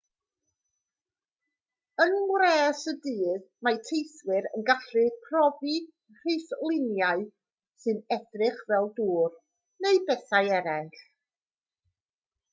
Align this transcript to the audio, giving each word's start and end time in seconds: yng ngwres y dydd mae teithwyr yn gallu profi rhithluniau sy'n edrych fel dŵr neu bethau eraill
yng 2.03 2.13
ngwres 2.29 2.79
y 2.91 2.93
dydd 3.03 3.43
mae 3.67 3.75
teithwyr 3.89 4.47
yn 4.59 4.63
gallu 4.69 5.03
profi 5.27 5.75
rhithluniau 6.23 7.23
sy'n 7.83 7.99
edrych 8.17 8.63
fel 8.71 8.91
dŵr 9.01 9.37
neu 9.87 10.01
bethau 10.09 10.49
eraill 10.61 11.05